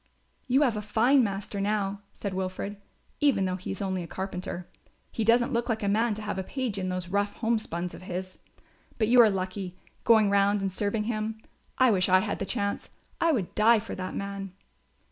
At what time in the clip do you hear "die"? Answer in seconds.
13.53-13.77